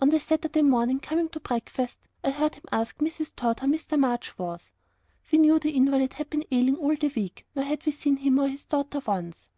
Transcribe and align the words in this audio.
On 0.00 0.08
the 0.08 0.18
Saturday 0.18 0.62
morning, 0.62 0.98
coming 0.98 1.28
to 1.28 1.38
breakfast, 1.38 1.98
I 2.24 2.30
heard 2.30 2.54
him 2.54 2.64
ask 2.72 2.96
Mrs. 2.96 3.32
Tod 3.36 3.60
how 3.60 3.66
Mr. 3.66 3.98
March 4.00 4.38
was? 4.38 4.70
We 5.30 5.36
knew 5.38 5.58
the 5.58 5.72
invalid 5.76 6.14
had 6.14 6.30
been 6.30 6.46
ailing 6.50 6.76
all 6.76 6.96
the 6.96 7.12
week, 7.14 7.44
nor 7.54 7.66
had 7.66 7.84
we 7.84 7.92
seen 7.92 8.16
him 8.16 8.38
or 8.38 8.48
his 8.48 8.64
daughter 8.64 9.02
once. 9.04 9.50